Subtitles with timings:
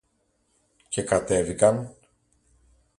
[0.89, 1.95] Και κατέβηκαν.